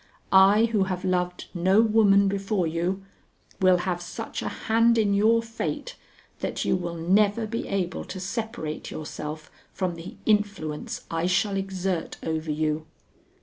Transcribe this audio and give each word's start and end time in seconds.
I 0.31 0.65
who 0.65 0.85
have 0.85 1.05
loved 1.05 1.45
no 1.53 1.79
woman 1.79 2.27
before 2.27 2.65
you, 2.65 3.05
will 3.59 3.77
have 3.77 4.01
such 4.01 4.41
a 4.41 4.47
hand 4.47 4.97
in 4.97 5.13
your 5.13 5.43
fate 5.43 5.95
that 6.39 6.65
you 6.65 6.75
will 6.75 6.95
never 6.95 7.45
be 7.45 7.67
able 7.67 8.03
to 8.05 8.19
separate 8.19 8.89
yourself 8.89 9.51
from 9.71 9.93
the 9.93 10.17
influence 10.25 11.05
I 11.11 11.27
shall 11.27 11.55
exert 11.55 12.17
over 12.23 12.49
you. 12.49 12.87